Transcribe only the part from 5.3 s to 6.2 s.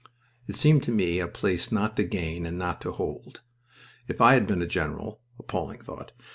(appalling thought!)